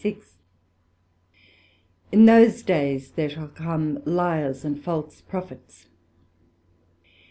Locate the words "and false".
4.65-5.21